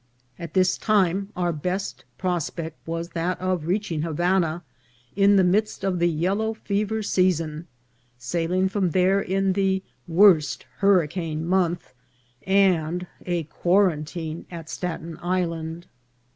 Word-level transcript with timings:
At 0.39 0.55
this 0.55 0.79
time 0.79 1.29
our 1.35 1.53
best 1.53 2.05
prospect 2.17 2.87
was 2.87 3.09
that 3.09 3.39
of 3.39 3.67
reaching 3.67 4.01
Havana 4.01 4.63
in 5.15 5.35
the 5.35 5.43
midst 5.43 5.83
of 5.83 5.99
the 5.99 6.09
yellow 6.09 6.55
fever 6.55 7.03
season, 7.03 7.67
sailing 8.17 8.67
from 8.67 8.89
there 8.89 9.21
in 9.21 9.53
the 9.53 9.83
worst 10.07 10.65
hurricane 10.77 11.45
month, 11.45 11.93
and 12.47 13.05
a 13.27 13.43
quarantine 13.43 14.47
at 14.49 14.71
Staten 14.71 15.19
Island. 15.21 15.85